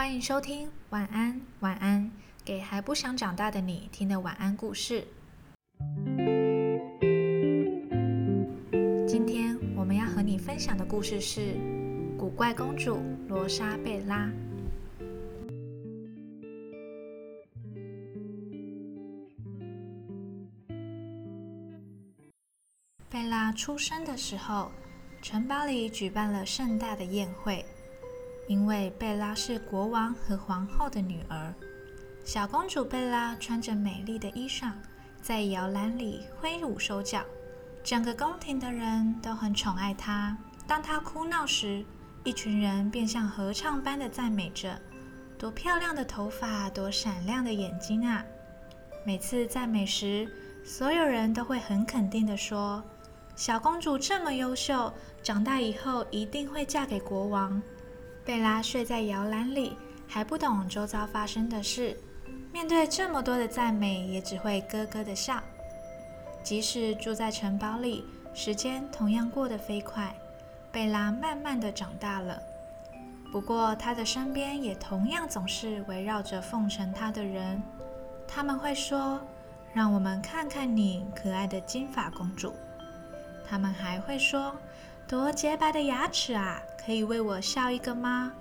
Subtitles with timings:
[0.00, 2.10] 欢迎收听晚安晚安，
[2.42, 5.06] 给还不想长大的你听的晚安故事。
[9.06, 11.40] 今天我们要和你分享的故事是
[12.16, 14.26] 《古怪公主罗莎贝拉》。
[23.10, 24.72] 贝拉出生的时候，
[25.20, 27.62] 城堡里举办了盛大的宴会。
[28.50, 31.54] 因为贝拉是国王和皇后的女儿，
[32.24, 34.72] 小公主贝拉穿着美丽的衣裳，
[35.22, 37.22] 在摇篮里挥舞手脚，
[37.84, 40.36] 整个宫廷的人都很宠爱她。
[40.66, 41.84] 当她哭闹时，
[42.24, 44.76] 一群人便像合唱般的赞美着
[45.38, 48.24] ：“多漂亮的头发，多闪亮的眼睛啊！”
[49.06, 50.28] 每次赞美时，
[50.64, 52.82] 所有人都会很肯定地说
[53.36, 54.92] ：“小公主这么优秀，
[55.22, 57.62] 长大以后一定会嫁给国王。”
[58.30, 59.76] 贝拉睡在摇篮里，
[60.06, 61.96] 还不懂周遭发生的事。
[62.52, 65.42] 面对这么多的赞美，也只会咯咯的笑。
[66.40, 70.14] 即使住在城堡里，时间同样过得飞快。
[70.70, 72.40] 贝拉慢慢的长大了，
[73.32, 77.60] 不过她的身边也同样总是围绕着奉承她的人。
[78.28, 79.20] 他们会说
[79.74, 82.54] ：“让我们看看你可爱的金发公主。”
[83.44, 84.54] 他们还会说。
[85.10, 86.62] 多洁白的牙齿啊！
[86.76, 88.32] 可以为我笑一个吗？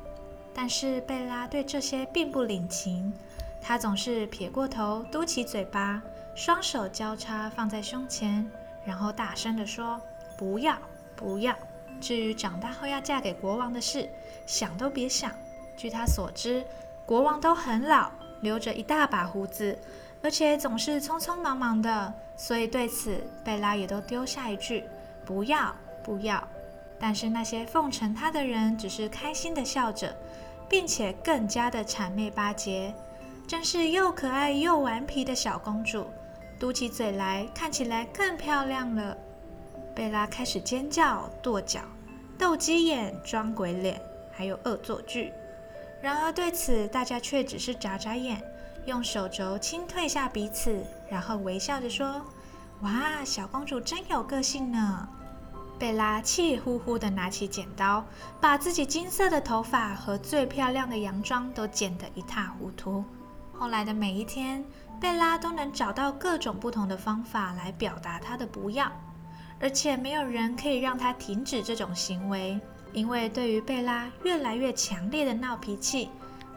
[0.53, 3.11] 但是贝拉对这些并不领情，
[3.59, 5.99] 她总是撇过头，嘟起嘴巴，
[6.35, 8.47] 双手交叉放在胸前，
[8.85, 9.99] 然后大声地说
[10.37, 10.77] ：“不要，
[11.15, 11.55] 不要！
[11.99, 14.07] 至于长大后要嫁给国王的事，
[14.45, 15.31] 想都别想。”
[15.75, 16.63] 据她所知，
[17.03, 19.75] 国王都很老，留着一大把胡子，
[20.21, 24.83] 而且总是匆匆忙忙的，所以对此贝拉也都丢下一句
[25.25, 26.47] ：“不要，不要。”
[27.00, 30.16] 但是那些奉承她的人只是开心的笑着，
[30.67, 32.94] 并且更加的谄媚巴结，
[33.47, 36.05] 真是又可爱又顽皮的小公主，
[36.59, 39.15] 嘟起嘴来看起来更漂亮了。
[39.95, 41.82] 贝拉开始尖叫、跺脚、
[42.38, 43.99] 斗鸡眼、装鬼脸，
[44.32, 45.33] 还有恶作剧。
[46.02, 48.42] 然而对此大家却只是眨眨眼，
[48.86, 52.21] 用手肘轻推下彼此，然后微笑着说
[52.83, 55.09] ：“哇，小公主真有个性呢。”
[55.79, 58.05] 贝拉气呼呼地拿起剪刀，
[58.41, 63.03] 把自己金色的头发和最漂亮的洋装都剪得一塌糊涂。
[63.53, 64.63] 后来的每一天，
[64.99, 68.91] 贝拉都能找到各种不同的方法来表达她的不要，
[69.61, 72.59] 而且没有人可以让她停止这种行为，
[72.91, 76.09] 因为对于贝拉越来越强烈的闹脾气，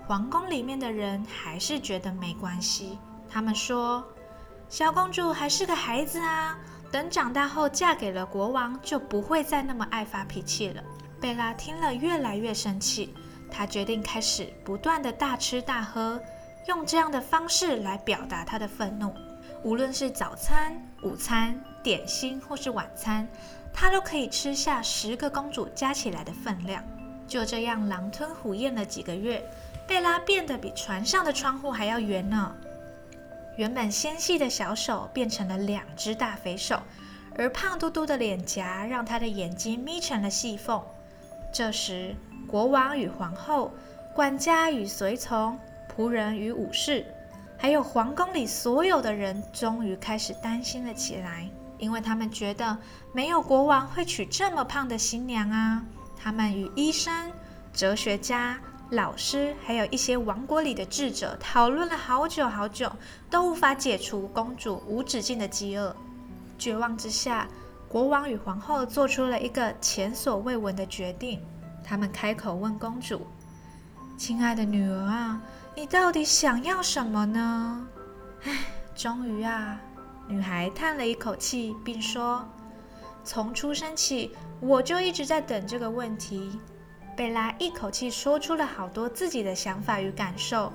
[0.04, 2.98] 皇宫里面的人还是觉得没关系。
[3.30, 4.04] 他们说
[4.68, 6.58] ：“小公主还是个孩子啊。”
[6.92, 10.84] 等长大后嫁给了国王，就不会再那么爱发脾气了。
[11.18, 13.14] 贝拉听了越来越生气，
[13.50, 16.20] 她决定开始不断的大吃大喝，
[16.68, 19.10] 用这样的方式来表达她的愤怒。
[19.64, 23.26] 无论是早餐、午餐、点心或是晚餐，
[23.72, 26.84] 她都可以吃下十个公主加起来的分量。
[27.26, 29.42] 就这样狼吞虎咽了几个月，
[29.88, 32.54] 贝拉变得比船上的窗户还要圆呢。
[33.56, 36.80] 原本纤细的小手变成了两只大肥手，
[37.36, 40.82] 而胖嘟嘟的脸颊让他的眼睛眯成了细缝。
[41.52, 43.70] 这时，国王与皇后、
[44.14, 45.58] 管家与随从、
[45.94, 47.04] 仆人与武士，
[47.58, 51.46] 还有皇宫里所有的人，终于开始担心了起来，
[51.76, 52.78] 因为他们觉得
[53.12, 55.82] 没有国王会娶这么胖的新娘啊！
[56.16, 57.30] 他们与医生、
[57.74, 58.58] 哲学家。
[58.92, 62.92] 老师还有一些王国里的智者讨论了好久好久，
[63.30, 65.96] 都无法解除公主无止境的饥饿。
[66.58, 67.48] 绝望之下，
[67.88, 71.40] 国王与皇后做出了一个前所未闻的决定。
[71.82, 73.26] 他们开口问公主
[74.18, 75.40] ：“亲爱的女儿啊，
[75.74, 77.88] 你到底想要什么呢？”
[78.44, 78.58] 唉，
[78.94, 79.80] 终于啊，
[80.28, 82.46] 女孩叹了一口气，并说
[83.24, 86.60] ：“从出生起，我就一直在等这个问题。”
[87.16, 90.72] 贝拉一口气说出了好多自己的想法与感受。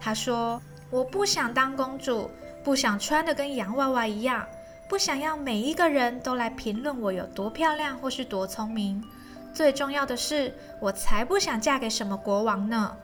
[0.00, 2.30] 她说：“我不想当公主，
[2.64, 4.46] 不想穿的跟洋娃娃一样，
[4.88, 9.02] 不想要每一个人都来评论我有多漂亮或是多聪明。
[9.54, 12.96] 最重要的是，我才不想嫁给什么国王呢。”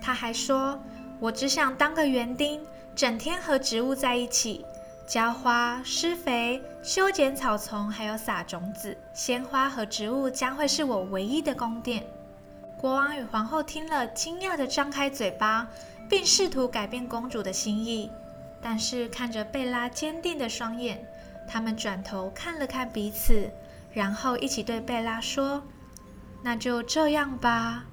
[0.00, 0.78] 她还说
[1.18, 2.60] ：“我只想当个园丁，
[2.94, 4.64] 整天和植物在一起。”
[5.10, 8.96] 浇花、施肥、修剪草丛，还有撒种子。
[9.12, 12.06] 鲜花和植物将会是我唯一的宫殿。
[12.78, 15.66] 国王与皇后听了，惊讶地张开嘴巴，
[16.08, 18.08] 并试图改变公主的心意。
[18.62, 21.04] 但是看着贝拉坚定的双眼，
[21.48, 23.50] 他们转头看了看彼此，
[23.92, 25.60] 然后一起对贝拉说
[26.40, 27.84] ：“那就这样吧。”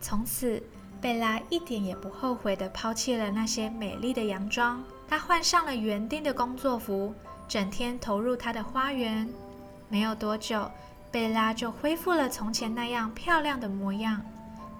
[0.00, 0.62] 从此，
[1.02, 4.82] 贝拉一点也不后悔地抛弃了那些美丽的洋装，
[5.12, 7.14] 她换上了园丁的工作服，
[7.46, 9.28] 整天投入他的花园。
[9.90, 10.70] 没有多久，
[11.10, 14.22] 贝拉就恢复了从前那样漂亮的模样。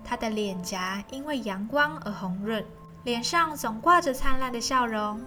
[0.03, 2.65] 她的脸颊因为阳光而红润，
[3.05, 5.21] 脸上总挂着灿烂的笑容。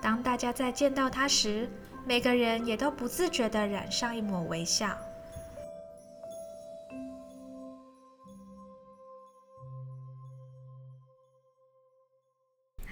[0.00, 1.68] 当大家再见到她时，
[2.04, 4.96] 每个人也都不自觉地染上一抹微笑。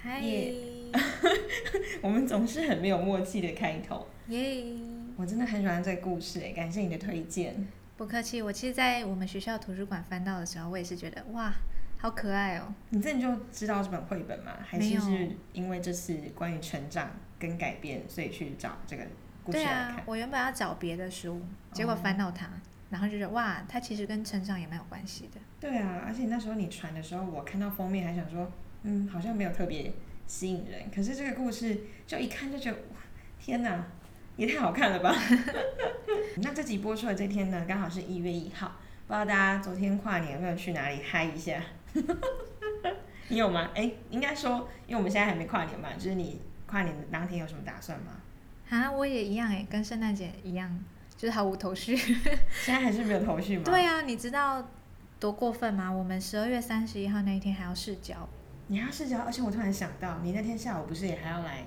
[0.03, 0.21] 嗨，
[2.01, 4.07] 我们总是很没有默契的开头。
[4.27, 4.63] 耶！
[5.17, 7.67] 我真的很喜欢这个故事哎，感谢你的推荐。
[7.97, 11.53] 不客气，我其实，在我们学校图书馆翻到的时候，我也是觉得哇，
[11.97, 12.73] 好可爱哦。
[12.89, 14.51] 你这你就知道这本绘本吗？
[14.65, 19.03] 还是是因为这是关于成长跟改变，所以去找这个
[19.43, 19.87] 故事来看？
[19.93, 21.41] 对啊，我原本要找别的书，
[21.71, 22.49] 结果翻到它，
[22.89, 25.39] 然后就觉得哇，它其实跟成长也蛮有关系的。
[25.61, 28.51] 对啊，而且那时候你传的时候，我看到封面还想说，
[28.83, 29.93] 嗯，好像没有特别
[30.27, 30.89] 吸引人。
[30.93, 31.77] 可是这个故事
[32.07, 32.77] 就一看就觉得，
[33.39, 33.85] 天哪！
[34.37, 35.15] 也太好看了吧！
[36.43, 38.67] 那这集播出的这天呢，刚好是一月一号，
[39.07, 41.61] 不知道大家昨天跨年有没有去哪里嗨一下？
[43.29, 43.71] 你有吗？
[43.73, 48.11] 哎，应该说，因为我们现在还没跨年嘛，就是你跨年的当天有什么打算吗？
[48.69, 50.83] 啊，我也一样哎，跟圣诞节一样，
[51.15, 51.95] 就是毫无头绪。
[52.51, 53.63] 现在还是没有头绪吗？
[53.63, 54.67] 对啊，你知道
[55.17, 55.89] 多过分吗？
[55.89, 58.27] 我们十二月三十一号那一天还要试教。
[58.67, 61.63] 你还要试教，而且我突然想到，你那天下午不是也还要来？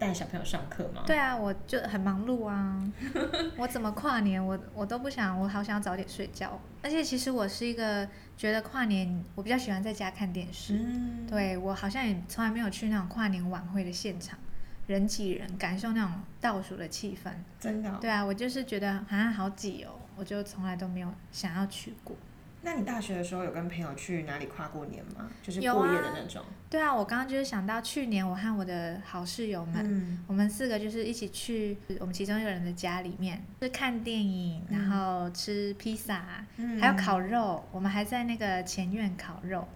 [0.00, 1.02] 带小朋友上课吗？
[1.04, 2.80] 对啊，我就很忙碌啊。
[3.58, 4.40] 我怎么跨年？
[4.40, 6.56] 我我都不想，我好想要早点睡觉。
[6.84, 10.74] 而且其实我是一个觉得跨年，我比较喜欢在家看电视。
[10.74, 11.26] 嗯。
[11.26, 14.38] 对我好像也从来没有去那种跨年晚会的现场，
[14.86, 17.32] 人挤人，感受那种倒数的气氛。
[17.58, 17.90] 真的。
[18.00, 22.14] 对啊，我就是觉得好像好挤哦，我就从来都没有想要去过。
[22.60, 25.30] 那你大学的时候有跟朋友去哪里跨过年吗？
[25.42, 26.42] 就是过夜的那种。
[26.68, 36.44] 对啊，我刚刚就是想到去年我和我的好室友们，我们四个就是一起去我们其中一个人的家里面，是看电影，然后吃披萨，
[36.80, 37.64] 还有烤肉。
[37.70, 39.66] 我们还在那个前院烤肉，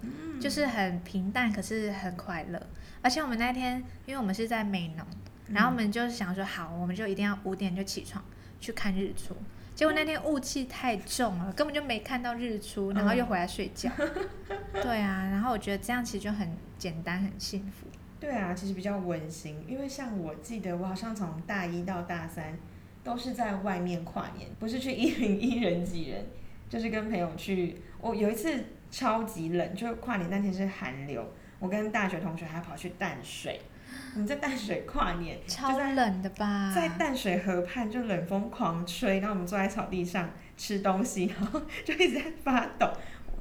[0.40, 2.60] 就是很平淡，可是很快乐。
[3.00, 5.06] 而且我们那天，因为我们是在美农，
[5.48, 8.22] 然后我们就是想说，好，我们就一定要五点就起床
[8.60, 9.36] 去看日出。
[9.74, 13.90] 结果那天雾气太重了，根本就没看到日出，然后又回来睡觉。
[14.72, 17.86] 对啊，然后我觉得这样其实就很简单，很幸福。
[18.20, 22.56] 对啊，其实比较温馨，因为像我记得我好像从大一到大三
[23.02, 26.26] 都是在外面跨年，不是去一零一人挤人，
[26.68, 27.78] 就是跟朋友去。
[28.00, 31.26] 我有一次超级冷，就跨年那天是寒流，
[31.58, 33.60] 我跟大学同学还跑去淡水。
[34.14, 36.72] 你在淡水跨年，超冷的吧？
[36.74, 42.90] 在淡水河畔就冷风狂吹，然后我们坐在草地上吃东西，然后就一直在发抖。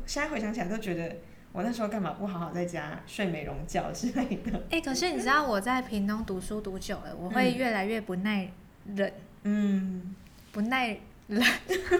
[0.06, 1.18] 现在回想起来都觉得，
[1.52, 4.64] 我那时候干嘛不好好在家睡美容觉之类的？
[4.70, 8.50] 哎，可是你知道我在屏东读书读久了，我会越来越不耐
[8.96, 9.12] 冷。
[9.44, 10.16] 嗯，
[10.52, 10.98] 不耐
[11.28, 11.44] 冷，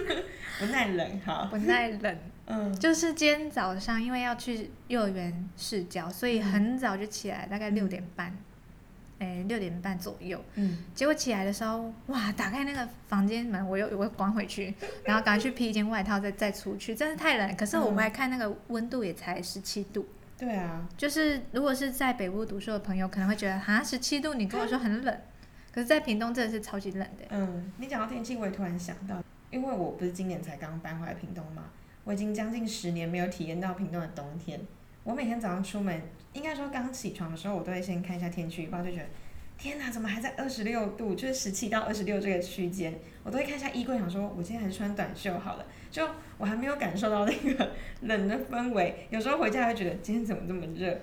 [0.58, 2.18] 不耐冷，好，不耐冷。
[2.46, 8.34] 嗯，就是今天早上因为要去幼儿园试教，所以很早就起来，大概六点半。
[9.22, 14.74] 哎，六点半左右，嗯，结果起来的时候，哇，打开那个房间门，我又我又关回去，
[15.04, 17.54] 然后赶快去披一件外套，再再出去，真是太冷。
[17.54, 20.04] 可是我们来看那个温度也才十七度。
[20.36, 25.16] 对啊，就是如果是在北部读书的朋友，可能会觉得啊，十七度，你跟我说很冷，
[25.72, 27.24] 可是在屏东真的是超级冷的。
[27.30, 31.66] 嗯，你讲到天气，我也突然想到，因为我不是今年才刚搬回来屏东嘛，
[32.02, 34.60] 我已经将近十年没有体验到屏东的冬天。
[35.04, 36.00] 我每天早上出门，
[36.32, 39.06] 应该说刚起床的时候，我都会先看一下天气预报，就觉得
[39.62, 41.14] 天哪，怎么还在二十六度？
[41.14, 45.64] 就是十七到二十六这个区间，我都会看一下衣柜，想说我今天还是穿短袖好了。
[45.88, 46.04] 就
[46.36, 47.70] 我还没有感受到那个
[48.02, 50.98] 冷的氛围，有时候回家会觉得今天怎么这么热？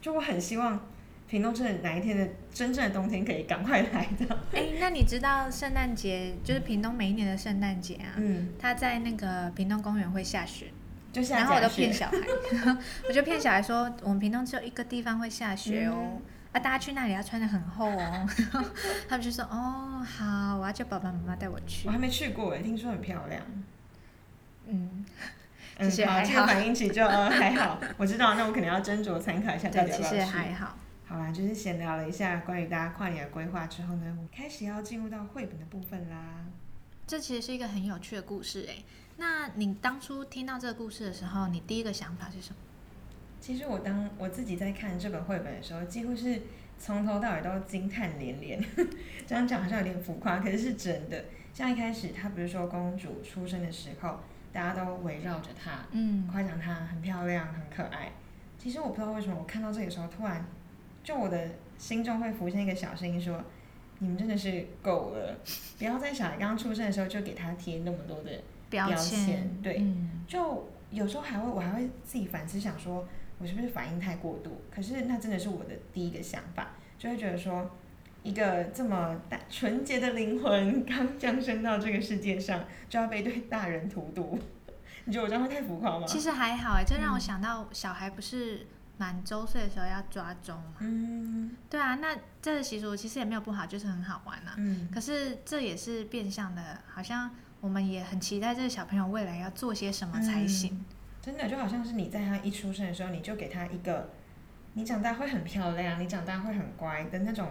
[0.00, 0.88] 就我很希望
[1.28, 4.38] 屏东真的哪一天的真正的冬天可以赶快来的。
[4.52, 8.14] 哎，那你知道圣诞节就是屏东每一年的圣诞节啊？
[8.16, 10.66] 嗯，它在那个屏东公园会下雪。
[11.28, 12.16] 然后我就骗小孩，
[13.08, 16.20] 我就骗小孩说，我们屏东只有一个地方会下雪哦，
[16.52, 18.28] 啊，大家去那里要穿的很厚哦。
[19.08, 21.86] 他们就说，哦，好，我要叫爸爸妈妈带我去。
[21.86, 23.42] 我还没去过哎，听说很漂亮。
[24.66, 25.04] 嗯，
[25.78, 26.46] 谢谢还好。
[26.46, 30.20] 反应起就呃还好，我知道，那我可能要斟酌参考一下，到底要不要去。
[30.22, 30.76] 还好。
[31.06, 36.44] 好啦，就是闲聊了一下关于大家跨年的规划之后呢，我们开始要进入到绘本的部分啦。
[37.06, 38.76] 这其实是一个很有趣的故事哎。
[39.16, 42.56] 那你当初听到这个故事的时候，你第一个想法是什么？
[43.40, 46.42] 其实我当我自己在看这本绘本的时候，几乎是
[46.78, 48.62] 从头到尾都惊叹连连。
[49.26, 51.24] 这样讲好像有点浮夸，可是是真的。
[51.52, 54.20] 像一开始，他不是说公主出生的时候，
[54.52, 58.12] 大家都围绕着她，嗯，夸奖她很漂亮、很可爱。
[58.58, 60.44] 其实我不知道为什么，我看到这个时候，突然
[61.02, 63.42] 就我的心中会浮现一个小声音说
[63.98, 65.38] ：“你们真的是够了，
[65.78, 68.30] 不要在小孩刚出生的时候就给他贴那么多的
[68.68, 73.06] 标签。”对，嗯就有时候还会，我还会自己反思，想说
[73.40, 74.60] 我是不是反应太过度？
[74.70, 77.70] 可是那真的是我的第一个想法，就会觉得说，
[78.22, 84.38] 一个这么大纯洁的灵魂刚降生到这个世界上，就要被对大人荼毒，
[85.06, 86.04] 你觉得我这样会太浮夸吗？
[86.06, 88.66] 其实还好哎，这让我嗯想到小孩不是
[88.98, 90.74] 满周岁的时候要抓周嘛？
[90.80, 94.54] 嗯对啊，那这个习俗其实也没有不好，就是很好玩啊。
[94.58, 97.30] 嗯，可是这也是变相的，好像
[97.62, 100.84] 我们也很期待这个小朋友未来要做些什么才行。
[101.30, 104.10] 真的就好像是你在他一出生的时候，你就给他一个，
[104.74, 107.46] 你长大会很漂亮，你长大会很乖的那种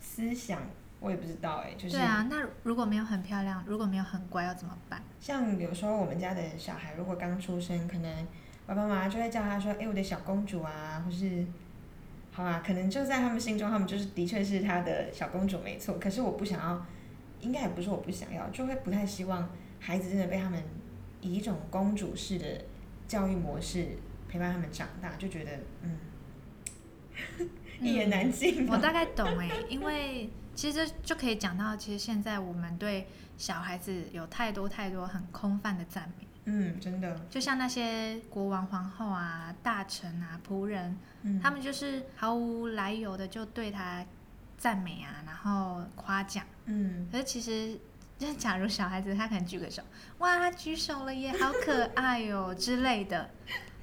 [0.00, 0.60] 思想，
[0.98, 5.00] 我也不知道哎、就是对啊，那如果没有很漂亮，如果没有很乖，要怎么办？
[5.20, 8.26] 像有时候我们家的小孩如果刚出生，可能
[8.66, 11.46] 爸爸妈妈就会叫他说：“哎、我的小公主啊，或是
[12.32, 15.96] 好啊，可能就在他们心中，他们就是的确是他的小公主没错。
[16.00, 16.84] 可是我不想要，
[17.40, 19.48] 应该也不是我不想要，就会不太希望
[19.78, 20.60] 孩子真的被他们
[21.20, 22.46] 以一种公主式的
[23.12, 23.88] 教育模式
[24.26, 25.50] 陪伴他们长大，就觉得
[25.82, 25.98] 嗯，
[27.78, 44.02] 一言难尽、我大概懂哎，因为其实这就可以讲到，其实现在我们对小孩子有太多太多很空泛的赞美，嗯，真的，就像那些国王、皇后啊、大臣啊、仆人，嗯，他们就是毫无来由的就对他
[44.56, 46.42] 赞美啊，然后夸奖。
[46.64, 47.06] 嗯。
[47.12, 47.78] 可是其实，
[48.22, 49.82] 就假如小孩子他可能举个手，
[50.18, 53.28] 哇，他举手了耶，好可爱哦之类的。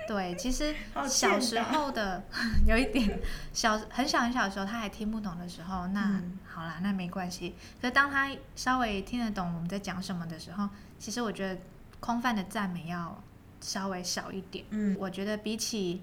[0.08, 0.74] 对，其实
[1.08, 2.24] 小时候的
[2.66, 3.20] 有一点
[3.54, 7.54] 小很小很小的时候，他还听不懂的时候，那、嗯好啦，那没关系。
[7.80, 10.68] 可是当他稍微听得懂我们在讲什么的时候，
[10.98, 11.62] 其实我觉得
[12.00, 13.22] 空泛的赞美要
[13.62, 14.66] 稍微少一点。
[14.72, 16.02] 嗯我觉得比起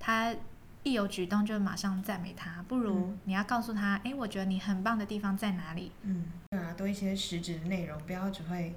[0.00, 0.34] 他
[0.82, 5.92] 一有举动就马上赞美他，不如嗯你要告诉他，哎，我觉得你很棒的地方在哪里。
[6.02, 8.74] 嗯，对啊，多一些实质的内容，不要只会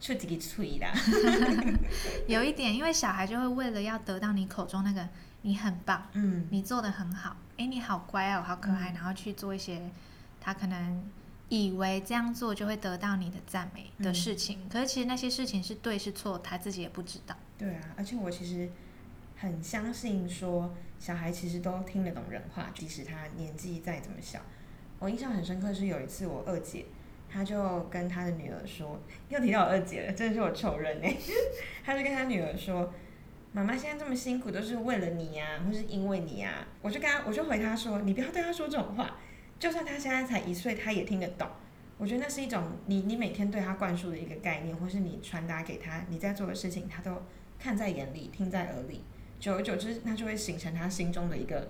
[0.00, 0.92] 出几个嘴啦。
[2.28, 5.08] 有一点，因为小孩就会为了要得到你口中那个
[5.42, 9.80] 你很棒，嗯你做的很好，哎，你好乖哦，好可爱，嗯然后去做一些
[10.40, 11.02] 他可能
[11.48, 17.34] 以为这样做就会得到你的赞美的嗯事情，可是其实那些事情是对是错，他自己也不知道。
[17.56, 18.70] 对啊，而且我其实
[19.36, 24.40] 很相信说，小孩其实都听得懂人话，即使他年纪再怎么小。
[24.98, 26.86] 我印象很深刻是有一次我二姐，
[27.28, 31.14] 她就跟她的女儿说，又提到我二姐了，真的是我仇人哎、
[31.84, 32.92] 她就跟她女儿说。
[33.52, 39.16] 妈妈现在这么辛苦，都是为了你呀、或是因为你呀、我就跟她，我就回她说，你不要对她说这种话，
[39.58, 41.48] 就算她现在才一岁，她也听得懂。
[41.96, 47.22] 我觉得那是一种你你每天对她灌输的一个概念，或是你传达给她你在做的事情，她都
[47.58, 49.02] 看在眼里，听在耳里，
[49.46, 51.68] 久而久之，那就会形成他心中的一个，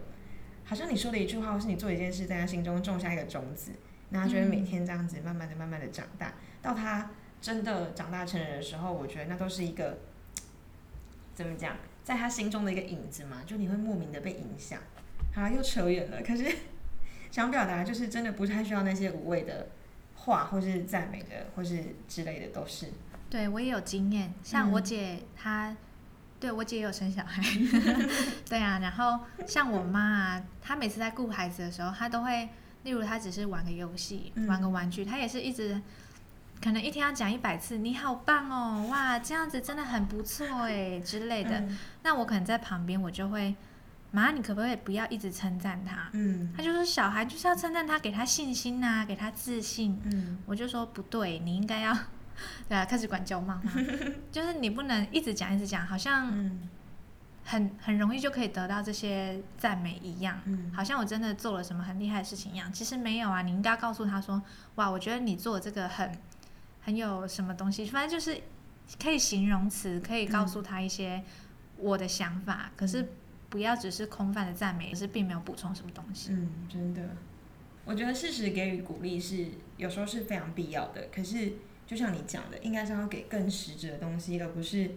[0.65, 3.73] 好像你说的一句话，或是你做一件事，在他心中种下一个种子，
[4.09, 9.99] 那他就会每天这样子，慢慢的、慢慢的长大，到他真的长大成人的时候，我觉得那都是一个
[11.35, 14.81] 怎么讲，在他心中的一个影子嘛，就你会莫名的被影响。
[15.35, 16.51] 好，又扯远了，可是
[17.31, 19.69] 想表达就是真的不太需要那些无谓的
[20.15, 22.87] 话，或是赞美的，或是之类的，都是。
[23.29, 25.77] 对我也有经验，像我嗯姐她，
[26.39, 27.43] 对我姐也有生小孩，
[28.49, 32.49] 对啊，然后像我妈啊，她每次在顾孩子的时候，她都会，
[32.85, 35.81] 例如她只是玩个游戏，嗯玩个玩具，她也是一直，
[36.63, 41.61] 可能一天要讲一百次，你好棒哦，哇，这样子真的很不错哎之类的。
[41.61, 43.55] 嗯那我可能在旁边，我就会，
[44.13, 46.09] 妈，你可不可以不要一直称赞他？
[46.13, 50.01] 嗯他就说小孩就是要称赞他，给他信心呐、给他自信。
[50.05, 51.97] 嗯我就说不对，你应该要，
[52.69, 53.73] 对啊，开始管教妈妈，
[54.33, 56.69] 就是你不能一直讲一直讲，好像嗯。
[57.49, 60.69] 很很容易就可以得到这些赞美一样，嗯。
[60.75, 62.73] 好像我真的做了什么很厉害的事情一样。
[62.73, 64.43] 其实没有啊，你应该告诉他说，
[64.75, 66.11] 哇，我觉得你做这个很
[66.83, 68.41] 很有什么东西，反正就是
[69.01, 71.23] 可以形容词，可以告诉他一些
[71.77, 73.13] 我的想法，可是
[73.49, 76.33] 不要只是空泛的赞美，可是并没有补充什么东西。
[76.33, 77.11] 嗯，真的，
[77.85, 81.07] 我觉得适时给予鼓励是有时候是非常必要的。
[81.15, 81.53] 可是
[81.87, 84.91] 就像你讲的，应该是要给更实质的东西，而不是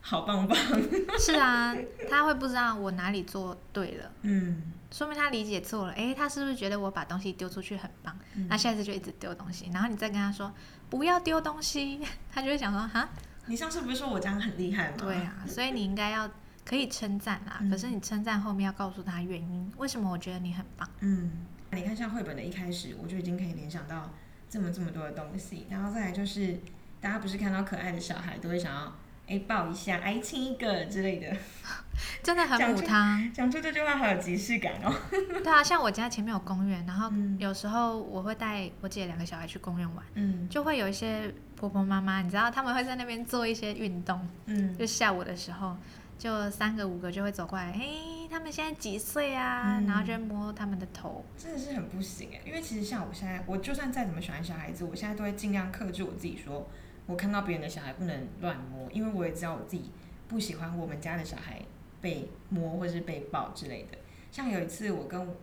[0.00, 0.56] 好棒棒。
[1.20, 1.76] 是啊，
[2.08, 4.10] 他会不知道我哪里做对了。
[4.22, 8.18] 嗯，说明他理解错了，诶，他是不是觉得我把东西丢出去很棒？
[8.48, 10.52] 那下次就一直丢东西，然后你再跟他说
[10.90, 13.08] 不要丢东西，他就会想说哈，
[13.46, 14.96] 你上次不是说我这样很厉害吗？
[14.98, 16.30] 对，啊，所以你应该要
[16.64, 20.88] 可以称赞啦，嗯可是你称赞后面要告诉他原因，为什么我觉得你很棒。
[21.00, 21.30] 嗯，
[21.70, 24.12] 你看像绘本的一开始，我就已经可以联想到
[24.52, 26.58] 这么这么多的东西，然后再来就是
[27.00, 28.94] 大家不是看到可爱的小孩都会想要
[29.26, 31.34] 哎抱一下，哎亲一个之类的，
[32.22, 33.32] 真的很讲出母汤。
[33.32, 34.92] 讲出这句话好有即视感哦。
[35.42, 45.74] 对啊，像我家前面有公园，然后嗯有时候我会带我姐两个小孩去公园玩，嗯就会有一些婆婆妈妈，你知道他们会在那边做一些运动，嗯就下午的时候，
[46.22, 49.80] 就三个五个就会走过来，哎，他们现在几岁啊？
[49.80, 51.24] 嗯然后就摸他们的头。
[51.36, 56.70] 真的是很不行哎，因为其实像我现在，我就算再怎么喜欢小孩子，我现在都会尽量克制我自己说，
[57.06, 59.90] 我看到别人的小孩不能乱摸，因为我也知道我自己
[60.28, 61.60] 不喜欢我们家的小孩
[62.00, 63.98] 被摸或是被抱之类的。
[64.30, 65.36] 像有一次我跟我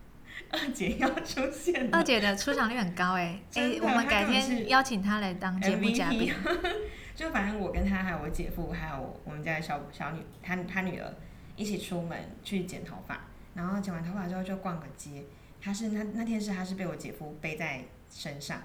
[0.50, 6.32] 二姐要出现二姐的出场率很高哎，哎，真的我们改天邀请她来当节目嘉宾。
[7.22, 11.14] 就反正我跟她还有我姐夫还有我们家的小小女她她女儿
[11.54, 13.20] 一起出门去剪头发，
[13.54, 15.22] 然后剪完头发之后就逛个街。
[15.60, 18.60] 她是那那天是她是被我姐夫背在身上，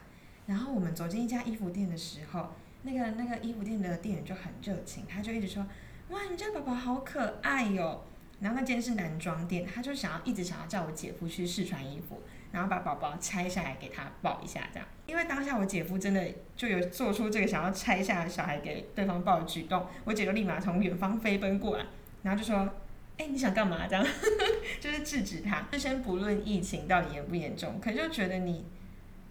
[0.47, 2.49] 然后我们走进一家衣服店的时候，
[2.81, 5.63] 那个那个衣服店的店员就很热情，他就一直说
[6.09, 8.03] ：“哇，你家宝宝好可爱哟、
[8.39, 14.87] 然后那间是男装店，他就想要一直想要叫我姐夫去试穿衣服，然后把宝宝拆下来给他抱一下，这样。
[15.07, 16.23] 因为当下我姐夫真的
[16.55, 21.85] 就有做出这个想要拆下小孩给对方抱的举动，我姐就立马从远方飞奔过来，
[22.21, 22.69] 然后就说
[23.17, 24.05] ：“哎、你想干嘛？”这样
[24.79, 25.67] 就是制止他。
[25.71, 28.65] 就先不论疫情到底严不严重，可就觉得你。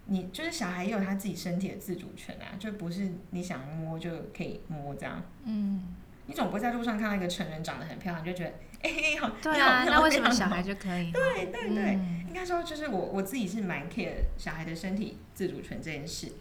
[0.09, 5.21] 你就是小孩也有他自己身体的自主权啊，就不是你想摸就可以摸这样。
[5.45, 5.83] 嗯，
[6.27, 8.53] 你总不会在路上看到一个成人长得很漂亮，你就觉得
[8.83, 11.11] 哎、好，对啊，那为什么小孩就可以？
[11.11, 16.33] 对对对，嗯应该说就是我我自己是蛮 care 小孩的身体自主权这件事，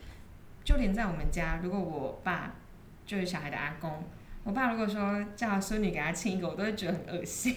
[0.63, 2.55] 就连在我们家，如果我爸
[3.05, 4.03] 就是小孩的阿公，
[4.43, 7.55] 我爸如果说叫孙女给他亲一个，我都会觉得很恶心，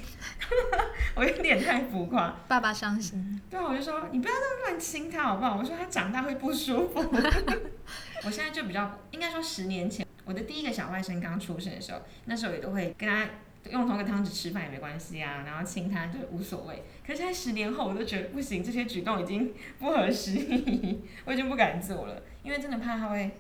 [1.16, 2.37] 我有点太浮夸。
[2.47, 3.40] 爸爸伤心。
[3.50, 5.56] 对啊，我就说你不要这么乱亲他好不好？
[5.56, 7.00] 我说他长大会不舒服。
[8.25, 13.26] 我现在就比较，应该说十年前，我的第一个小外甥刚出生的时候，那时候也都会跟他
[13.70, 16.82] 用同一个汤匙吃饭也没关系啊，然后亲他就无所谓。
[17.06, 23.30] 可是现在十年后，我都觉得不行，这些举动已经不合时宜，我已经不敢做了，因为真的怕他会，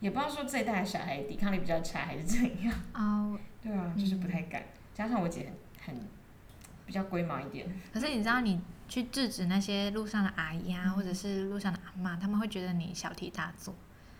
[0.00, 2.74] 也不知道说这一代的小孩抵抗力比较差还是怎样。
[2.94, 6.04] 哦，对啊，就是不太敢，加上我姐很很
[6.86, 7.66] 比较龟毛一点。
[7.92, 13.74] 可是你知道，你去制止那些路上的阿姨啊，或者是路上的阿嬷，他们会觉得你小题大做，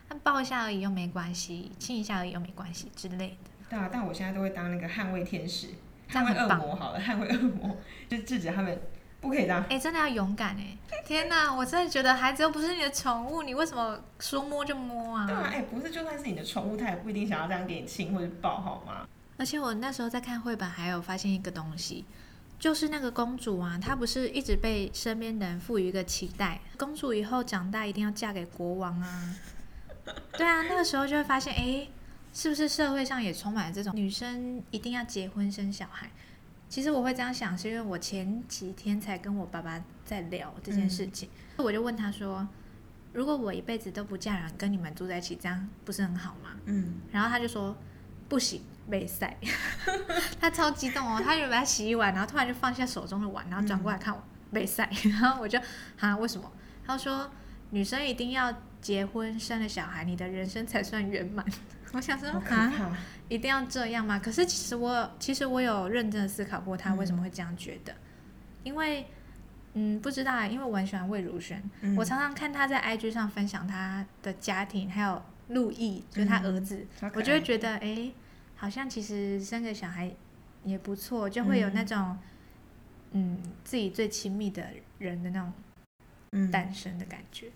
[0.08, 3.50] 那抱一下而已又没关系，亲一下而已又没关系之类的。
[3.74, 5.66] 对啊，但我现在都会当那个捍卫天使，
[6.08, 7.76] 捍卫恶魔好了，捍卫恶魔，
[8.08, 8.80] 就制止他们
[9.20, 9.64] 不可以这样。
[9.68, 10.78] 哎、真的要勇敢哎！
[11.04, 15.26] 天哪，我真的觉得孩子又不是你的宠物，你为什么说摸就摸啊？
[15.26, 19.04] 对啊，哎、不是，就算是你的宠物，它也不一定想要这样给你亲或者抱，好吗？
[19.38, 22.04] 而且我那时候在看绘本，还有发现一个东西，
[22.60, 29.34] 就是那个公主啊，她不是一直被身边的人赋予一个期待，公主以后长大一定要嫁给国王啊。
[30.38, 31.88] 对啊，那个时候就会发现，哎，
[32.34, 36.10] 是不是社会上也充满了这种女生一定要结婚生小孩？
[36.68, 42.46] 其实我会这样想，是因为我前几天才跟我爸爸在聊这件事情，我就问他说，
[43.12, 46.50] 如果我一辈子都不嫁人，跟你们住在一起，这样不是很好吗？
[46.64, 47.76] 嗯，然后他就说
[48.28, 49.36] 不行，没晒。
[50.40, 54.20] 他超激动哦，他以为他洗一碗，然后突然就放下手中的碗，然后转过来看我
[54.50, 54.90] 没赛。
[55.04, 55.56] 然后我就
[56.00, 56.50] 啊，为什么？
[56.84, 57.30] 他说
[57.70, 61.46] 女生一定要结婚生了小孩，你的人生才算圆满。
[61.94, 64.18] 我想说啊，一定要这样吗？
[64.18, 67.94] 可是其实我其实我有认真的思考过，他为什么会这样觉得，
[68.62, 69.06] 因为。
[69.76, 78.12] 嗯，不知道啊，因为我很喜欢魏如萱，嗯我常常看她在 IG 上分享她的家庭，还有陆毅，就是他儿子，我就会觉得，哎、
[78.54, 80.14] 好像其实生个小孩
[80.62, 82.16] 也不错，就会有那种，
[83.10, 84.64] 嗯自己最亲密的
[84.98, 85.52] 人的那种
[86.30, 87.48] 嗯诞生的感觉。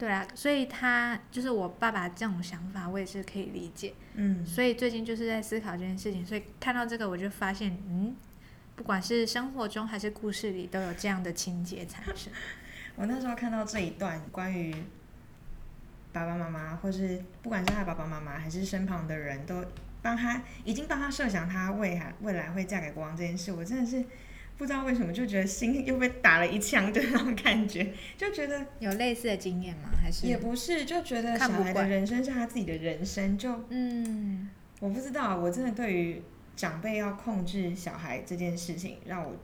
[0.00, 3.92] 对啊，所以他就是我爸爸这种想法，我也是可以理解。
[4.14, 8.16] 嗯，所以最近就是在思考这件事情，所以看到这个我就发现，嗯，
[8.76, 12.32] 不管是生活中还是故事里，都有这样的情节产生。
[12.96, 14.74] 我那时候看到这一段关于
[16.14, 19.62] 爸爸妈妈，或是不管是他爸爸妈妈，还是身旁的人都
[20.00, 24.02] 帮他，已经帮他设想他未来未来会嫁给国王这件事，我真的是
[24.60, 29.88] 不知道为什么就觉得心又被打了一枪的那种感觉， 就觉得有类似的经验吗？
[29.98, 36.20] 还是也不是，就觉得小孩的人生是他自己的人生，就嗯，我不知道，我真的对于
[36.54, 39.34] 长辈要控制小孩这件事情，让我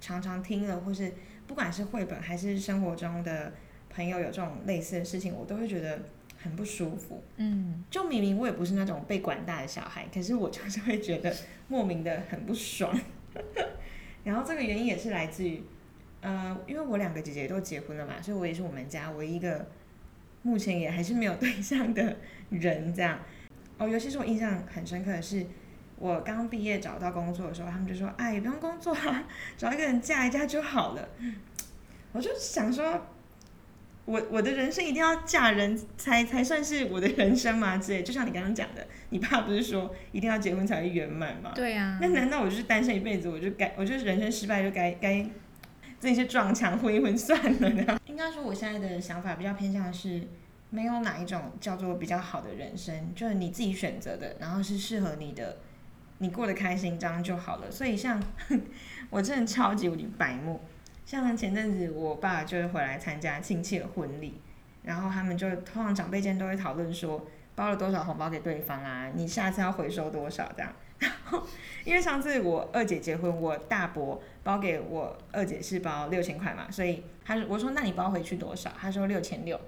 [0.00, 1.12] 常常听了，或是
[1.46, 3.52] 不管是绘本还是生活中的
[3.88, 6.02] 朋友有这种类似的事情，我都会觉得
[6.36, 7.22] 很不舒服。
[7.36, 11.32] 嗯，就明明我也不是那种被管大的小孩，可是我就是会觉得
[11.68, 12.92] 莫名的很不爽。
[14.24, 15.62] 然后这个原因也是来自于，
[16.20, 19.66] 呃，因为我两个姐姐都结婚了嘛，所以我也是我们家唯一一个
[20.42, 22.16] 目前也还是没有对象的
[22.50, 23.18] 人，这样。
[23.78, 25.46] 哦，尤其是我印象很深刻的是，
[25.96, 29.24] 我刚毕业找到工作的时候，他们就说：“哎，不用工作啊，
[29.56, 31.08] 找一个人嫁一嫁就好了。”
[32.12, 33.06] 我就想说，
[34.06, 37.76] 我我的人生一定要嫁人才才算是我的人生吗？
[37.76, 41.52] 之类， 就像你刚刚讲的，你爸不是说一定要结婚才会圆满吗？
[41.54, 45.22] 对呀、那难道我就是单身一辈子，我就该，我就是人生失败就该该
[45.98, 47.98] 自己去撞墙混一混算了呢？
[48.06, 50.22] 应该说，我现在的想法比较偏向的是，
[50.70, 55.58] 没有哪一种叫做比较好的人生，就是你自己选择的，然后是适合你的，
[56.18, 57.70] 你过得开心这样就好了。
[57.70, 58.20] 所以像
[59.10, 60.60] 我真的超级无敌白目，
[61.04, 64.40] 像前阵子我爸就是回来参加亲戚的婚礼，
[64.82, 67.26] 然后他们就通常长辈间都会讨论说。
[67.56, 69.10] 包了多少红包给对方啊？
[69.14, 70.72] 你下次要回收多少这样？
[70.98, 71.42] 然后
[71.84, 78.72] 因为上次我二姐结婚，我大伯包给我二姐是包六千块嘛，所以他说我说那你包回去多少？
[78.80, 79.60] 他说六千六，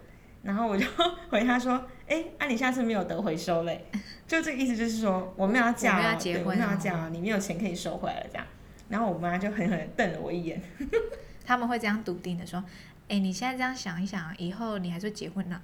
[0.42, 0.86] 然后我就
[1.28, 3.84] 回他说，哎，那、你下次没有得回收嘞？
[4.26, 8.46] 就这个意思就是说我们要嫁、哦，我们要结婚对我们要哦嫁、哦，你没有钱可以收回来了这样。
[8.88, 10.62] 然后我妈就狠狠瞪了我一眼，
[11.44, 12.62] 他们会这样笃定的说
[13.08, 15.60] ：“哎，你现在这样想一想，以后你还是结婚呢、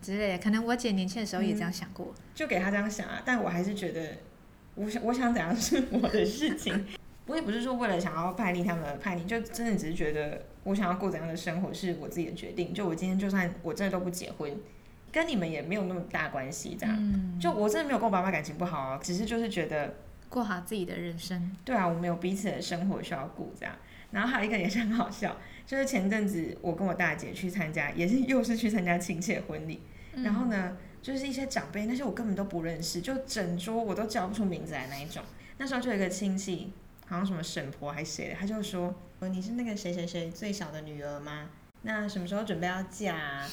[0.00, 2.14] 之类的。”可能我姐年轻的时候也这样想过。
[2.34, 4.18] 就给她这样想啊，但我还是觉得，
[4.74, 6.86] 我想我想怎样是我的事情。
[7.26, 12.74] 我也不是说为了想要叛逆他们而叛逆，就真的只是觉得我想要过怎样的生活是我自己的决定。
[12.74, 14.52] 就我今天就算我真的都不结婚，
[15.12, 16.76] 跟你们也没有那么大关系。
[16.78, 19.94] 这样，嗯，就我真的没有跟我爸妈感情不好啊，只是就是觉得，
[20.28, 21.56] 过好自己的人生。
[21.64, 23.72] 对啊，我们有彼此的生活需要顾这样。
[24.12, 29.80] 然后还有一个也是很好笑，就是前阵子我跟我大姐去参加，也是又是去参加亲戚的婚礼。
[30.14, 35.22] 嗯然后呢，就是一些长辈，那些我根本都不认识，就整桌我都叫不出名字来那一种。
[35.56, 36.70] 那时候就有一个亲戚，
[37.06, 41.48] 好像什么婶婆还是谁的，他就说：“呃你是那个谁谁谁最小的女儿吗？
[41.80, 43.48] 那什么时候准备要嫁、啊？”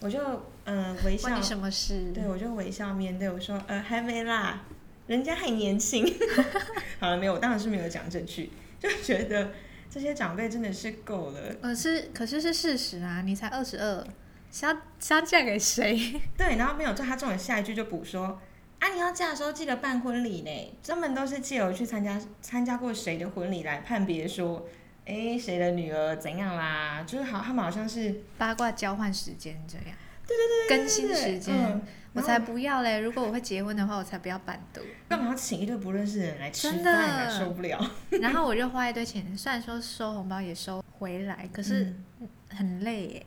[0.00, 0.20] 我就
[0.64, 2.12] 嗯、呃、微笑什么事？
[2.12, 4.64] 对我就微笑面对我说：“呃还没啦，
[5.06, 6.04] 人家还年轻。
[7.00, 9.52] ”好了，没有，我当然是没有讲这句，就觉得
[9.94, 11.54] 这些长辈真的是够了。
[11.62, 14.04] 可是可是是事实啊，你才二十二，
[14.50, 16.20] 是要是要嫁给谁？
[16.36, 18.40] 对，然后没有，就他这种下一句就补说，
[18.80, 20.74] 啊，你要嫁的时候记得办婚礼呢。
[20.82, 24.66] 专门都是借由去参加参加过谁的婚礼来判别说，
[25.06, 29.96] 哎，谁的女儿怎样啦，就是好，他们好像是八卦交换时间这样。
[30.26, 31.82] 对对对更新时间，嗯
[32.14, 33.00] 我才不要嘞！
[33.00, 34.80] 如果我会结婚的话，我才不要板读。
[35.08, 37.38] 干嘛要请一堆不认识的人来吃饭啊？
[37.38, 37.90] 受不了。
[38.22, 43.26] 然后我就花一堆钱，虽然说收红包也收回来，可是嗯很累耶。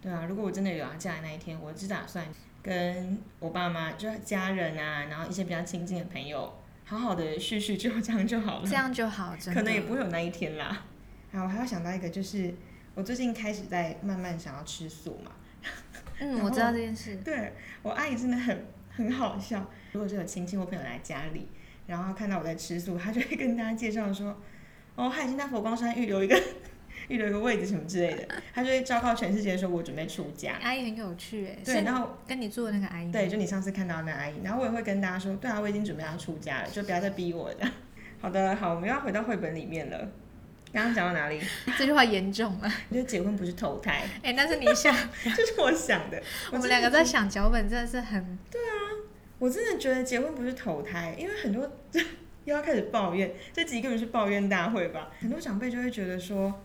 [0.00, 2.24] 对啊，如果我真的有要嫁的那一天，我只打算
[2.62, 8.64] 跟我爸妈，就是家人啊，然后一些比较亲近的朋友，好好的叙叙旧，这样就好了。
[8.64, 9.60] 这样就好，真的。
[9.60, 10.84] 可能也不会有那一天啦。
[11.32, 12.54] 啊，我还要想到一个，就是
[12.94, 15.32] 我最近开始在慢慢想要吃素嘛。
[16.20, 17.16] 嗯，我知道这件事。
[17.24, 17.52] 对
[17.82, 21.48] 我阿姨真的很很好笑，如果是有亲戚或朋友来家里，
[21.86, 24.36] 然后看到我在吃素，她就会跟大家介绍说，
[24.94, 26.40] 哦，她已经在佛光山预留一个
[27.08, 30.54] 预留一个位置什么之类的，她就会昭告全世界说我准备出家。
[30.62, 33.12] 阿姨很有趣哎，对，然后跟你住的那个阿姨。
[33.12, 37.72] 对，就你上次看到的那阿姨，然后我也会跟大家说，对啊，我已经准备要出家了，就不要再逼我了。
[38.20, 40.10] 好的，好，我们要回到绘本里面了。
[40.72, 41.40] 刚刚讲到哪里？
[41.78, 42.72] 这句话严重了。
[42.90, 46.22] 你觉得结婚不是投胎，哎，那是你想， 这是我想的。
[46.52, 48.72] 我们两个在想脚本，真的是很对啊
[49.38, 51.70] 我真的觉得结婚不是投胎，因为很多
[52.44, 55.10] 又要开始抱怨，这集根本是抱怨大会吧？
[55.20, 56.60] 很多长辈就会觉得说，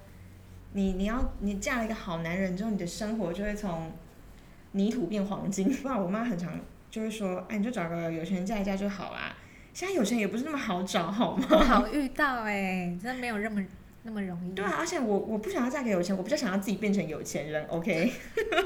[0.74, 3.92] 你你要你嫁了一个好男人之后，你的生活就会从
[4.72, 5.72] 泥土变黄金。
[5.82, 9.36] 不然我妈很常就会说，哎，你就找个有钱人嫁一嫁就好啦。
[9.74, 11.46] 现在有钱也不是那么好找，好吗？
[11.48, 13.64] 不好遇到哎，真的没有那么
[14.04, 14.52] 那么容易。
[14.54, 18.12] 对啊，而且我我不想要嫁给有钱，我比较想要自己变成有钱人，OK？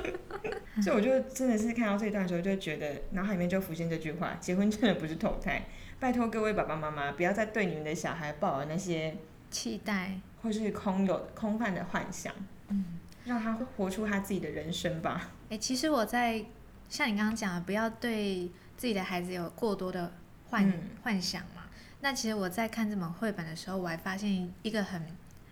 [0.83, 5.65] 所以我就真的是看到这一段的时候，就觉得脑海里面就浮现这句话：结婚真的不是投胎。
[5.99, 9.15] 拜托各位爸爸妈妈，不要再对你们的小孩抱有那些
[9.49, 12.31] 期待，或是空有空泛的幻想，
[12.69, 12.85] 嗯，
[13.25, 15.31] 让他活出他自己的人生吧。
[15.49, 16.45] 哎，其实我在
[16.89, 20.13] 像你刚刚讲的，不要对自己的孩子有过多的
[20.49, 21.63] 幻、嗯幻想嘛。
[22.01, 25.01] 那其实我在看这本绘本的时候，我还发现一个很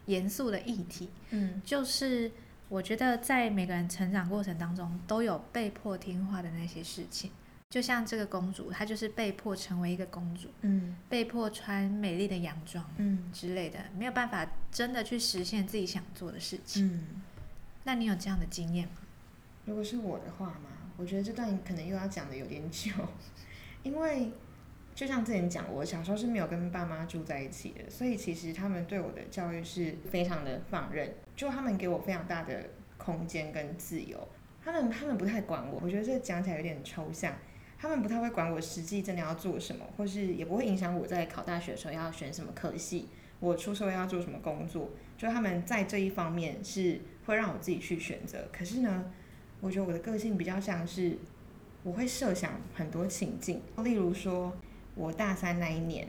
[0.05, 2.31] 严肃的议题，嗯就是
[2.69, 7.31] 我觉得在每个人成长过程当中，都有被迫听话的那些事情。
[7.69, 16.87] 就像这个公主，她就是被迫成为一个公主，嗯被迫穿美丽的洋装嗯之类的，没有办法真的去实现自己想做的事情。
[16.87, 17.21] 嗯。
[17.83, 18.93] 那你有这样的经验吗？
[19.65, 22.91] 如果是我的话嘛，我觉得这段可能又要讲的有点久，
[23.83, 24.31] 因为
[24.95, 34.25] 就像之前讲，我小时候是没有跟爸妈住在一起的，所以其实他们对我的教育是非常的放任，就他们给我非常大的空间跟自由，
[34.63, 37.35] 他们他们不太管我，我觉得这讲起来有点抽象，
[37.77, 43.09] 他们不太会管我实际真的要做什么，或是也不会影响我在考大学的时候要选什么科系，
[43.41, 44.89] 我出社会要做什么工作。
[45.17, 48.47] 就他们在这一方面是会让我自己去选择。
[48.53, 49.11] 可是呢，
[49.59, 51.17] 我觉得我的个性比较像是，
[51.83, 54.55] 我会设想很多情境，例如说
[54.95, 56.07] 我大三那一年，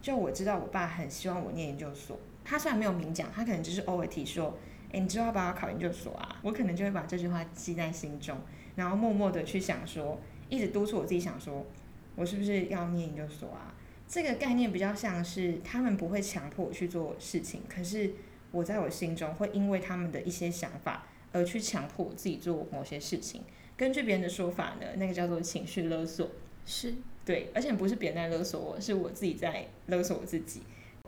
[0.00, 4.56] 就我知道我爸很希望我念研究所，他虽然没有明讲，他可能只是偶尔提说，
[4.92, 6.40] 哎，你知道要不要考研究所啊？
[6.42, 8.38] 我可能就会把这句话记在心中，
[8.76, 10.18] 然后默默的去想说。
[10.48, 11.64] 一直督促我自己想说，
[12.16, 13.72] 我是不是要念研究所啊？
[14.08, 18.12] 这个概念比较像是他们不会强迫我去做事情，可是
[18.50, 23.42] 我在我心中会因为他们的一些想法而去强迫我自己做某些事情。
[23.76, 26.28] 根据别人的说法呢，那个叫做情绪勒索，
[26.66, 30.62] 是对，而且不是别人在勒索我，是我自己在勒索我自己。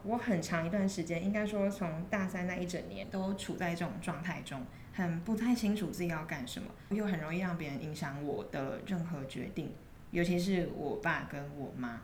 [0.05, 4.65] 我很长一段时间，应该说从大三那一整年都处在这种状态中。
[4.95, 9.73] 很不太清楚自己要干什么，又很容易让别人影响我的任何决定，
[10.11, 12.03] 尤其是我爸跟我妈，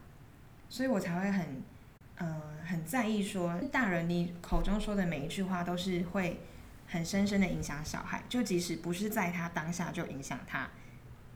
[0.70, 1.62] 所以我才会很，
[2.16, 6.40] 呃，很在意说大人你口中说的每一句话都是会
[6.86, 10.70] 很深深的影响小孩，就即使不是在他当下就影响他，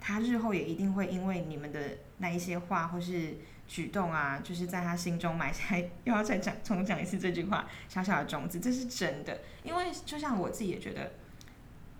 [0.05, 1.79] 他日后也一定会因为你们的
[2.17, 11.13] 那一些话或是举动啊，就是在他心中埋下 又要再讲重讲一次这句话小小的种子，这是真的，因为就像我自己也觉得。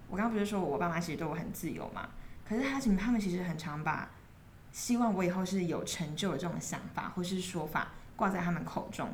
[0.09, 2.09] 我刚刚不是说我爸妈其实对我很自由嘛？
[2.47, 4.11] 可是他其实他们其实很常把
[4.71, 9.09] 希望我以后是有成就的这种想法或是说法挂在他们口中。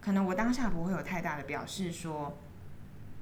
[0.00, 2.38] 可能我当下不会有太大的表示说，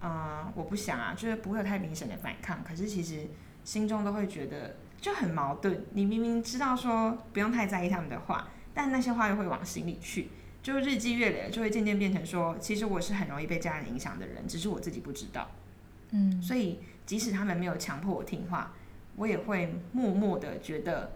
[0.03, 2.63] 嗯，我不想啊，就是不会有太明显的反抗。
[2.63, 3.27] 可是其实
[3.65, 5.85] 心中都会觉得就很矛盾。
[5.93, 10.31] 你明明知道说不用太在意他们的话，但那些话又会往心里去，
[10.63, 15.51] 就日积月累，就会渐渐变成说，其实我是很容易被家人影响的人，只是我自己不知道。
[16.13, 16.79] 嗯，所以。
[17.05, 18.73] 即使他们没有强迫我听话，
[19.17, 21.11] 我也会默默的觉得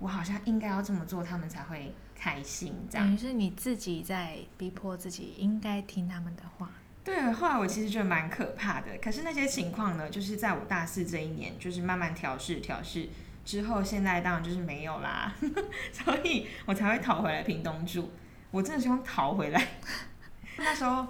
[0.00, 2.74] 我好像应该要这么做，他们才会开心。
[2.90, 6.72] 这样，等于是你自己在逼迫自己应该听他们的话。
[7.02, 8.98] 对，后来我其实觉得蛮可怕的。
[9.02, 13.08] 可是那些情况呢，就是在我大四这一年，就是慢慢调试调试
[13.44, 15.34] 之后，现在当然就是没有啦。
[15.92, 18.10] 所以我才会逃回来屏东住。
[18.50, 19.66] 我真的希望逃回来。
[20.58, 21.06] 那时候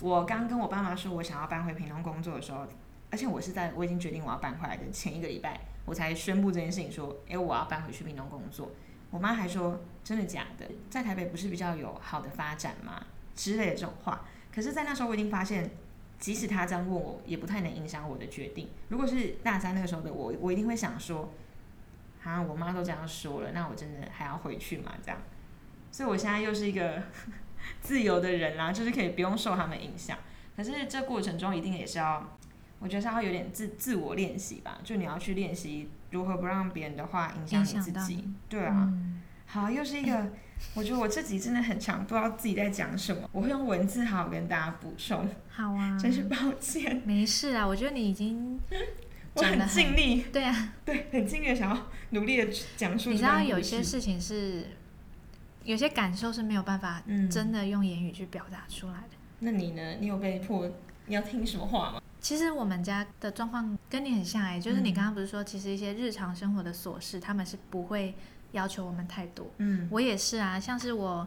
[0.00, 2.66] 我刚跟我爸妈说我想要搬回屏东工作的时候。
[3.12, 8.70] 而且我是在我已经决定我要搬回来的前一个礼拜，我才宣布这件事情，说，哎，我要搬回去屏东工作。
[9.10, 10.64] 我妈还说，真的假的？
[10.88, 13.04] 在台北不是比较有好的发展吗？
[13.34, 14.24] 之类的这种话。
[14.54, 15.70] 可是，在那时候我已经发现，
[16.18, 18.68] 即使他这样问我，也不太能影响我的决定。
[18.88, 21.32] 如果是大三那个时候的我，我一定会想说，
[22.22, 24.92] 啊，我妈都这样说了，那我真的还要回去吗？
[25.02, 25.20] 这样。
[25.90, 27.02] 所以我现在又是一个
[27.80, 30.18] 自由的人啦，就是可以不用受他们影响。
[30.56, 32.36] 可是这过程中一定也是要。
[32.82, 38.26] 我觉得是要有点自自我练习吧，就你要去练习如何不让别人的话影响你自己。
[38.48, 38.90] 对啊，
[39.44, 40.32] 好，又是一个，
[40.74, 45.28] 我觉得我这集真的很长，不知道自己在讲什么，我会用文字好好跟大家补充。
[45.48, 47.02] 好啊，真是抱歉。
[47.04, 48.58] 没事啊，我觉得你已经，
[49.34, 50.22] 我很尽力。
[50.32, 53.10] 对啊，对，很尽力想要努力的讲述。
[53.10, 54.64] 你知道有些事情是，
[55.64, 59.16] 有些感受是没有办法真的用言语去表达出来的。
[59.40, 59.96] 那你呢？
[59.98, 60.70] 你有被迫
[61.06, 62.00] 你要听什么话吗？
[62.20, 68.14] 其实我们家的状况跟你很像哎，就是你刚刚不是说，其实一些日常生活的琐事，他们是不会
[68.52, 69.50] 要求我们太多。
[69.58, 71.26] 嗯，我也是啊，像是我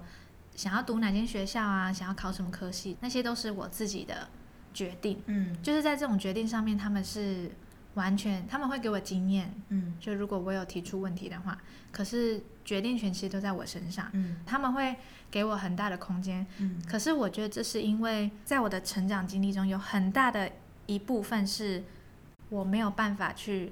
[0.56, 4.28] 想要读哪间学校啊，想要考什么科系，那些都是我自己的
[4.74, 5.22] 决定。
[5.26, 7.52] 嗯，就是在这种决定上面，他们是
[7.96, 9.54] 完全他们会给我经验。
[9.70, 11.58] 嗯，就如果我有提出问题的话，
[11.92, 14.10] 可是决定权其实都在我身上。
[14.14, 14.96] 嗯，他们会
[15.30, 16.46] 给我很大的空间。
[16.60, 20.52] 嗯，可是我觉得这是因为在我的成长经历中有很大的。
[20.86, 21.82] 一部分是
[22.50, 23.72] 我没有办法去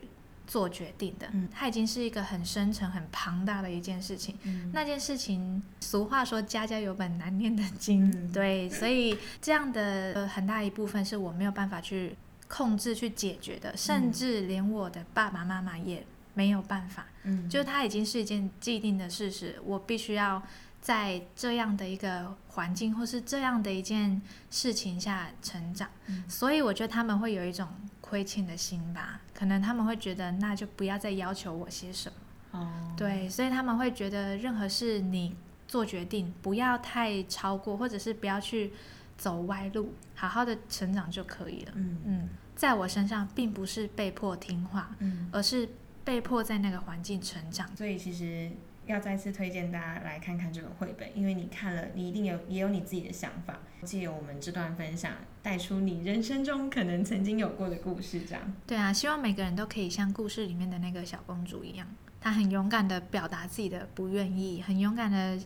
[0.52, 4.38] 做决定的，它已经是一个很深沉、很庞大的一件事情。
[4.74, 12.18] 那件事情，俗话说“家家有本难念的经”，对，所以这样的很大一部分是我没有办法去
[12.50, 17.06] 控制、去解决的，甚至连我的爸爸妈妈也没有办法。
[17.24, 20.44] 嗯，就它已经是一件既定的事实，我必须要。
[20.82, 25.88] 在这样的一个环境，或是这样的一件事情下成长，
[26.28, 27.68] 所以我觉得他们会有一种
[28.12, 29.22] 亏欠的心吧。
[29.34, 32.60] 可能他们会觉得，那就不要再要求我些什么。
[32.60, 35.34] 哦，对，所以他们会觉得，任何事你
[35.66, 38.74] 做决定，不要太超过，或者是不要去
[39.18, 41.72] 走歪路，好好的成长就可以了。
[41.76, 45.70] 嗯嗯，在我身上，并不是被迫听话，嗯，而是
[46.04, 47.74] 被迫在那个环境成长。
[47.78, 48.52] 所以其实。
[48.86, 53.60] 要再次推荐大家来看看这本绘本，因为你看了，你一定有也有你自己的想法。
[53.84, 58.54] 借由我们这段分享，带出你人生中可能曾经有过的故事，这样。
[58.68, 61.88] 对啊，希望每个人都可以像故事里面的那个小公主一样，
[62.20, 65.40] 她很勇敢的表达自己的不愿意，很勇敢的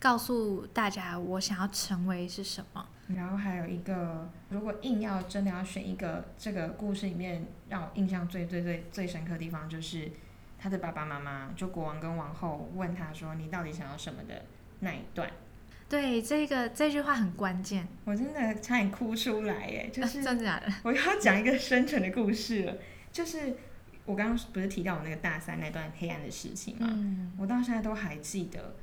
[0.00, 2.84] 告诉大家我想要成为是什么。
[3.06, 10.10] 然后还有一个，如果硬要真的要选一个这个故事里面让我印象最最最最深刻的地方，就是
[10.60, 14.44] 他的爸爸妈妈，就国王跟王后问他说：“你到底想要什么的
[14.80, 15.30] 那一段。”
[15.88, 19.90] 对，这个这句话很关键，我真的差点哭出来耶！
[19.92, 20.72] 就是 真的假的？
[20.84, 22.76] 我要讲一个深沉的故事了，
[23.10, 23.56] 就是
[24.04, 26.86] 我刚刚不是提到我那个大三那段黑暗的事情嘛？
[26.88, 28.76] 嗯，我到现在都还记得，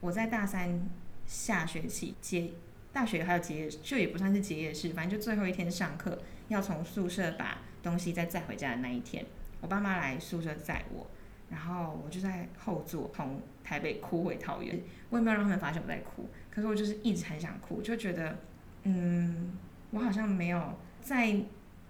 [0.00, 0.88] 我在大三
[1.26, 2.50] 下学期结
[2.94, 6.18] 大学还有结业，就也不算是结业式，反正就最后一天上课，
[6.48, 9.26] 要从宿舍把东西再载回家的那一天，
[9.60, 11.06] 我爸妈来宿舍载我，
[11.54, 16.28] 然后我就在后座从台北哭回桃园，我也没有让他们发现我在哭。
[16.50, 18.36] 可是我就是一直很想哭，就觉得，
[18.82, 19.52] 嗯，
[19.92, 21.36] 我好像没有在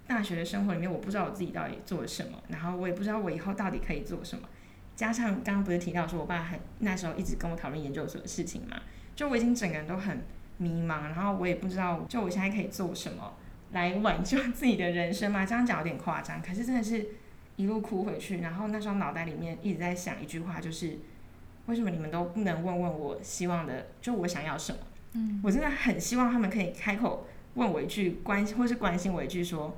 [0.07, 4.47] 大学的生活里面，我不知道我自己到底做了什么，然后我也不知道我以后到底可以做什么。
[4.95, 8.77] 加上刚刚不是提到说我爸很那时候一直跟我讨论研究所的事情嘛，
[9.17, 10.23] 就我已经整个人都很
[10.59, 13.33] 迷茫，然后我也不知道就我现在可以做什么
[13.73, 15.45] 来挽救自己的人生嘛。
[15.45, 17.07] 这样讲有点夸张，可是真的是
[17.57, 20.99] 一路哭回去，然后那时候脑袋里面一直在想一句话，就是。
[21.67, 24.79] 为什么你们都不能问问我希望的，就我想要什么？
[25.15, 29.75] 嗯，我真的很希望他们可以开口问我一句关心，或是关心我一句，说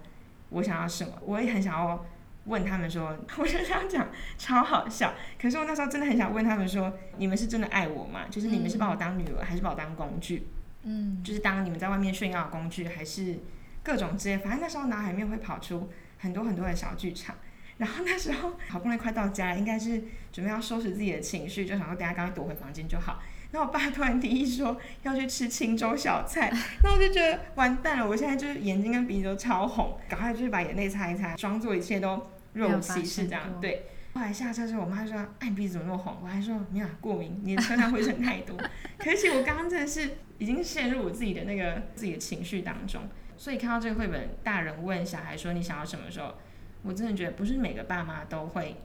[0.49, 1.13] 我想要什么。
[1.25, 2.05] 我也很想要
[2.47, 5.15] 问他们说， 我就这样讲超好笑。
[5.41, 8.23] 可是我那时候真的很想问他们说，你们是真的爱我吗？
[8.29, 10.49] 就是你们是把我当女儿，还是把我当工具？
[10.83, 13.39] 嗯，就是当你们在外面炫耀的工具，还是
[13.85, 14.39] 各种之类。
[14.39, 17.37] 反正那时候脑海里面会跑出很多很多的小剧场。
[17.79, 23.23] 然后那时候好不容易快到家了，应该是准备要收拾自己的情绪，就想说等下赶快躲回房间就好。
[23.53, 33.61] 然后我爸突然提议说要去吃青州小菜，那我就觉得完蛋了，我现在就是眼睛跟鼻子都超红，赶快就是把眼泪擦一擦，装作一切都若无其事这样。
[33.61, 33.87] 对。
[34.15, 38.57] 后来下车之后，我妈说：“哎，鼻子怎么那么红？”我还说：“没有过敏，你的车上灰尘太多。
[38.97, 43.03] ”可是我刚刚真的是已经陷入我自己的那个自己的情绪当中，
[43.37, 46.35] 所以看到这个绘本，大人问小孩说：“你想要什么时候？”
[46.87, 48.77] 我真的觉得不是每个爸妈都会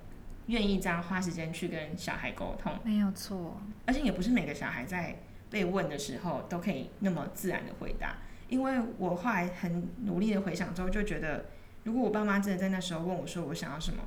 [0.48, 3.62] 愿意这样花时间去跟小孩沟通，没有错。
[3.86, 5.16] 而且也不是每个小孩在
[5.50, 8.18] 被问的时候都可以那么自然的回答。
[8.50, 11.46] 因为我后来很努力的回想之后，就觉得
[11.84, 14.04] 如果我爸妈真的在那时候问我说我想要什么，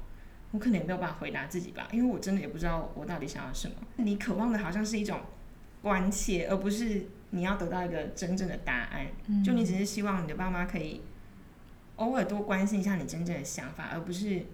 [0.51, 3.77] 我可能也没有办法回答自己吧，因为我真的也不知道我到底想要什么。
[3.97, 5.21] 你渴望的好像是一种
[5.81, 9.07] 关切，而不是你要得到一个真正的答案。
[9.43, 11.01] 就你只是希望你的爸妈可以。
[11.97, 14.47] 偶尔多关心一下你真正的想法，而不是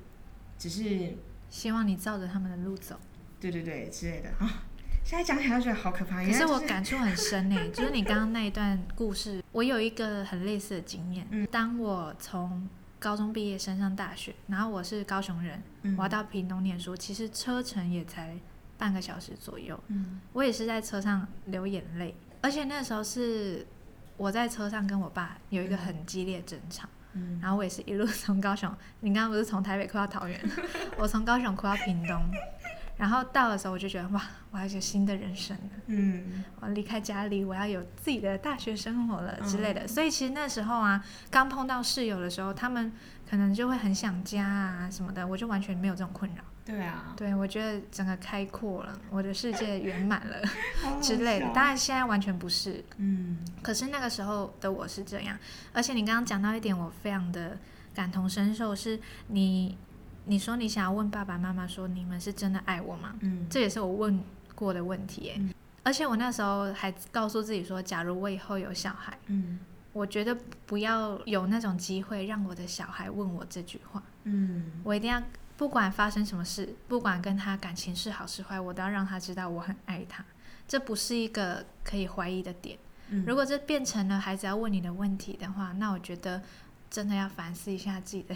[0.59, 1.15] 只是
[1.49, 2.97] 希望你照着他们的路走。
[3.41, 4.65] 对对对，之类的啊。
[5.03, 6.23] 现在讲起来觉得好可怕。
[6.23, 11.27] 可是我感触很深呢， 就是你刚刚那一段故事，我有一个很类似的经验。
[11.31, 11.49] 嗯。
[11.51, 15.63] 当我从高中毕业升上大学，然后我是高雄人，
[15.97, 18.37] 我要到屏东念书，其实车程也才
[18.77, 19.83] 半个小时左右。
[19.89, 20.21] 嗯。
[20.35, 23.67] 我也是在车上流眼泪，而且那时候是
[24.19, 26.87] 我在车上跟我爸有一个很激烈争吵。
[27.41, 30.41] 然后我也是一路从高雄，你刚刚不是从台北哭到桃园，
[30.97, 32.23] 我从高雄哭到屏东，
[32.97, 39.89] 然后到的时候我就觉得哇，我要有新的人生了，嗯，我离开家里，我要有自己的大学生活了之类的。
[39.89, 42.93] 所以其实那时候啊，刚碰到室友的时候，他们
[43.29, 46.43] 可能就会很想家啊什么的，我就完全没有这种困扰。
[46.65, 50.37] 对啊，对我觉得整个开阔了，我的世界圆满了
[51.03, 51.47] 之类的。
[51.53, 55.37] 当然现在完全不是，嗯，可是那个时候的我是这样。
[55.73, 57.59] 而且你刚刚讲到一点，我非常的
[57.95, 59.77] 感同身受，是你
[60.27, 63.15] 你说你想要问爸爸妈妈说你们是真的爱我吗？
[63.21, 64.23] 嗯，这也是我问
[64.55, 65.33] 过的问题。
[65.39, 69.59] 嗯，而且我那时候还告诉自己说，假如我以后有小孩，嗯，
[69.93, 74.01] 我觉得不要有那种机会让我的小孩问我这句话。
[74.25, 75.21] 嗯，我一定要。
[75.61, 80.25] 不管发生什么事，不管跟他感情是好是坏，我都要让他知道我很爱他。
[80.67, 82.79] 这不是一个可以怀疑的点。
[83.27, 86.41] 如果这变成了孩子要问你的问题的话，那我觉得
[86.89, 88.35] 真的要反思一下自己的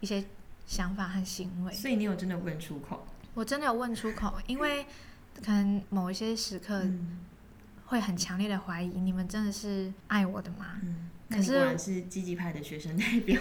[0.00, 0.24] 一些
[0.66, 1.70] 想法和行为。
[1.74, 3.06] 所以你有真的问出口？
[3.34, 4.86] 我真的有问出口，因为
[5.44, 6.82] 可能某一些时刻
[7.84, 10.80] 会很强烈的怀疑，你们真的是爱我的吗？
[10.82, 13.38] 嗯，可是我是积极派的学生代表，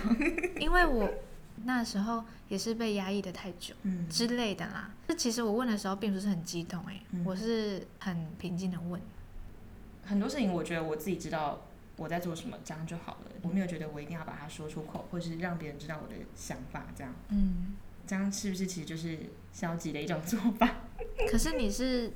[0.60, 1.10] 因为我。
[1.66, 4.92] 那时候也是被压抑的太久，嗯之类的啦。
[5.08, 9.02] 这其实我问的时候并不是很激动，哎，我是很平静的问。
[10.04, 11.62] 很多事情我觉得我自己知道
[11.96, 13.32] 我在做什么，这样就好了。
[13.44, 17.14] 我没有觉得我一定要把它说出口，或是让别人知道我的想法，这样。
[17.30, 17.76] 嗯，
[18.08, 19.20] 这样是不是其实就是
[19.54, 20.70] 消极的一种做法？
[21.30, 22.12] 可是你是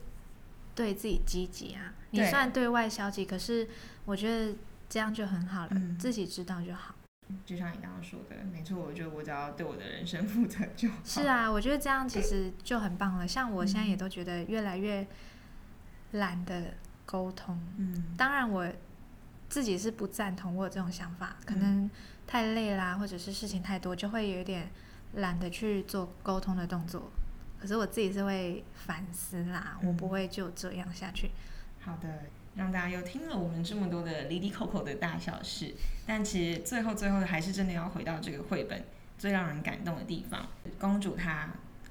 [0.73, 3.67] 对自己积极啊，你对虽然对外消极，可是
[4.05, 4.55] 我觉得
[4.89, 6.94] 这样就很好了，嗯自己知道就好。
[7.45, 10.95] 就像你刚刚说的，没错，我觉得我只要对我的人生负责就好。
[11.03, 13.27] 是啊，我觉得这样其实就很棒了。
[13.27, 15.05] 像我现在嗯也都觉得越来越
[16.11, 16.73] 懒得
[17.05, 17.59] 沟通。
[17.77, 18.67] 嗯，当然，我
[19.49, 21.91] 自己是不赞同我有这种想法，可嗯能
[22.27, 24.69] 太累啦，或者是事情太多，就会有一点
[25.13, 27.11] 懒得去做沟通的动作。
[27.59, 31.31] 可是我自己是会反思啦，我嗯不会就这样下去。
[31.81, 32.23] 好的，
[32.55, 35.73] 让大家又听了我们这么多的离离口口的大小事，
[36.05, 38.83] 但其实最后最后还是真的要回到这个绘本
[39.17, 40.47] 最让人感动的地方。
[40.79, 41.49] 公主她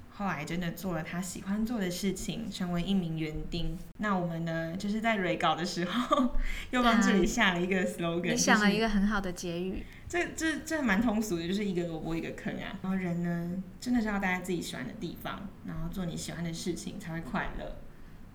[0.09, 3.77] 后来真的做了她喜欢做的事情，成为一名园丁。
[3.97, 6.35] 那我们呢，就是在蕊稿的时候，
[6.71, 12.79] 又帮这里下了一个 slogan，、你想了一个，个很好的结语，这这这蛮通俗的，就是一个萝卜一个坑啊。
[12.81, 17.75] 然后人呢，真的是要待在自己喜欢的地方，然后做你喜欢的事情，才会快乐。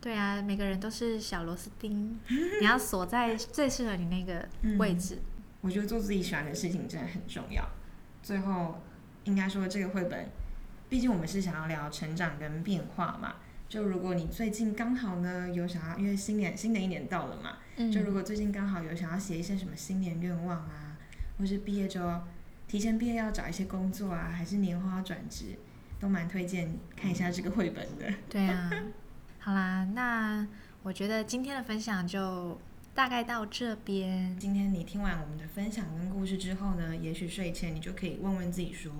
[0.01, 2.19] 对啊，每个人都是小螺丝钉，
[2.61, 4.49] 你要锁在最适合你那个
[4.79, 5.19] 位置。
[5.61, 7.63] 我觉得做自己喜欢的事情真的很重要。
[8.23, 8.81] 最后，
[9.25, 10.29] 应该说这个绘本，
[10.89, 13.35] 毕竟我们是想要聊成长跟变化嘛。
[13.69, 20.97] 就如果你最近刚好呢有想要，因为新年新的一年到了嘛，嗯就如果最近刚好有想要写一些什么新年愿望啊，
[21.39, 22.21] 或是毕业之后
[22.67, 25.57] 提前毕业要找一些工作啊，还是年后要转职，
[26.01, 28.13] 都蛮推荐看一下这个绘本的。
[28.29, 28.71] 对啊，
[29.43, 30.47] 好啦，那
[30.83, 32.61] 我觉得今天的分享就
[32.95, 34.39] 大概到这边。
[34.39, 38.93] 今天你听完我们的分享跟故事之后呢，也许睡前你就可以问问自己说，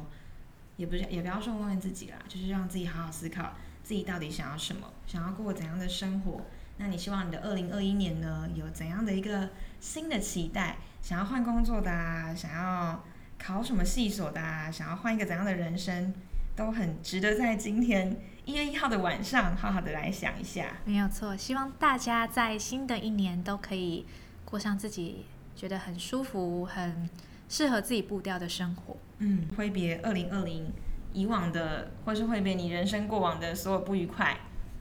[0.79, 3.53] 也不是也不要说问问自己啦，就是让自己好好思考
[3.85, 6.41] 自己到底想要什么，想要过怎样的生活。
[6.79, 10.79] 那你希望你的二零二一年呢，有怎样的一个新的期待？
[11.03, 13.05] 想要换工作的啊，想要
[13.39, 16.15] 考什么系所的啊，想要换一个怎样的人生，
[16.57, 18.17] 都很值得在今天
[18.51, 20.67] 一月一号的晚上好好的来想一下。
[20.85, 24.05] 没有错，希望大家在新的一年都可以
[24.45, 25.25] 过上自己
[25.55, 27.09] 觉得很舒服、很
[27.49, 28.97] 适合自己步调的生活。
[29.19, 30.73] 嗯，挥别二零二零
[31.13, 34.37] 以往的，或是挥别你人生过往的所有不愉快，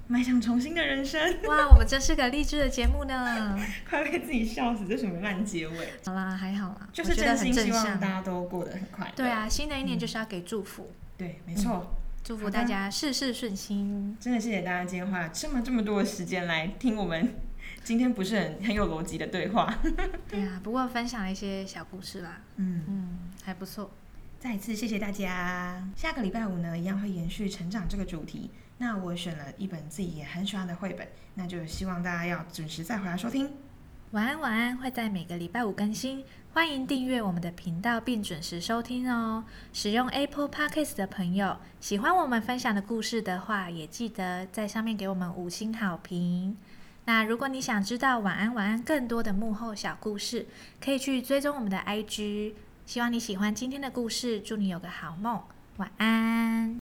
[0.08, 1.22] 迈向重新的人生。
[1.44, 3.56] 哇，我们真是个励志的节目呢！
[3.88, 5.94] 快被自己笑死，这什么烂结尾？
[6.04, 9.14] 好啦，还好啦，就是真心希望大家都过得很快乐。
[9.16, 11.96] 对，啊，新的一年嗯就是要给祝福，对，没错。
[12.24, 14.16] 祝福大家事事顺心。
[14.20, 17.36] 真的谢谢大家今天花这么这么多的时间来听我们
[17.84, 19.80] 今天不是很很有逻辑的对话。
[20.30, 23.92] 对啊，不过分享了一些小故事啦，嗯，嗯，还不错。
[24.40, 25.84] 再一次谢谢大家。
[25.96, 28.52] 下个礼拜五呢，一样会延续成长这个主题。
[28.78, 33.52] 那我选了一本自己也很喜欢的绘本，那就希望大家要准时再回来收听。
[34.12, 39.46] 晚安，晚安会在每个礼拜五更新，欢迎订阅我们的频道并准时收听哦。
[39.72, 46.58] 使用 Apple Podcast 的朋友，喜欢我们分享的故事的话，也记得在上面给我们五星好评。
[47.06, 50.48] 那如果你想知道晚安晚安更多的幕后小故事，
[50.84, 52.54] 可以去追踪我们的 IG。
[52.86, 55.42] 希望你喜欢今天的故事，祝你有个好梦，
[55.78, 56.78] 晚安。